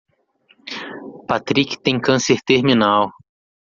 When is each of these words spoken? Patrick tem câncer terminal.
Patrick 1.27 1.77
tem 1.83 2.01
câncer 2.01 2.41
terminal. 2.41 3.11